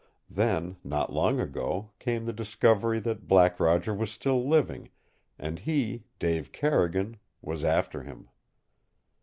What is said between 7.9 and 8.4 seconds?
him.